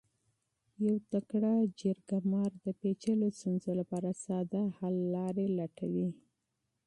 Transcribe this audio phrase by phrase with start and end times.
[0.85, 6.09] یو تکړه جرګه مار د پیچلو ستونزو لپاره ساده حل لارې لټوي.